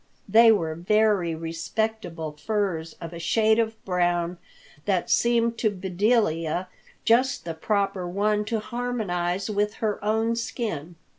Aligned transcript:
They 0.27 0.51
were 0.51 0.73
very 0.73 1.35
respectable 1.35 2.31
furs 2.31 2.93
of 2.93 3.13
a 3.13 3.19
shade 3.19 3.59
of 3.59 3.77
brown 3.85 4.39
that 4.85 5.11
seemed 5.11 5.59
to 5.59 5.69
Bedelia 5.69 6.69
just 7.05 7.45
the 7.45 7.53
proper 7.53 8.07
one 8.09 8.43
to 8.45 8.59
harmonize 8.59 9.47
with 9.47 9.75
her 9.75 10.03
own 10.03 10.35
skin. 10.35 10.95